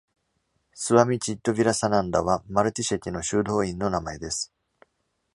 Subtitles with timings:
[0.73, 4.51] スワミ・チッドヴィラサナンダは、マルティシェティの修道院の名前です。